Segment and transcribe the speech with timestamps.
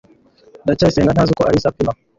[0.63, 1.93] ndacyayisenga ntazi uko alice apima